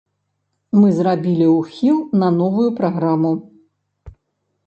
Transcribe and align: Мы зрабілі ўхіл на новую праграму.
Мы 0.79 0.87
зрабілі 0.99 1.47
ўхіл 1.57 1.97
на 2.23 2.31
новую 2.39 2.67
праграму. 2.79 3.31